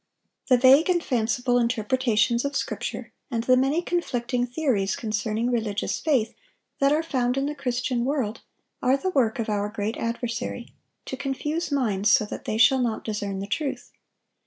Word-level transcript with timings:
The 0.47 0.57
vague 0.57 0.89
and 0.89 1.03
fanciful 1.03 1.59
interpretations 1.59 2.43
of 2.43 2.55
Scripture, 2.55 3.13
and 3.29 3.43
the 3.43 3.55
many 3.55 3.83
conflicting 3.83 4.47
theories 4.47 4.95
concerning 4.95 5.51
religious 5.51 5.99
faith, 5.99 6.33
that 6.79 6.91
are 6.91 7.03
found 7.03 7.37
in 7.37 7.45
the 7.45 7.53
Christian 7.53 8.03
world, 8.03 8.41
are 8.81 8.97
the 8.97 9.11
work 9.11 9.37
of 9.37 9.47
our 9.47 9.69
great 9.69 9.97
adversary, 9.97 10.73
to 11.05 11.15
confuse 11.15 11.71
minds 11.71 12.11
so 12.11 12.25
that 12.25 12.45
they 12.45 12.57
shall 12.57 12.79
not 12.79 13.03
discern 13.03 13.41
the 13.41 13.45
truth. 13.45 13.91